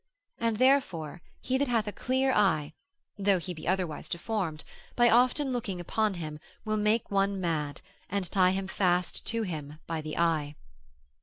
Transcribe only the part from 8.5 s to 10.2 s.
fast to him by the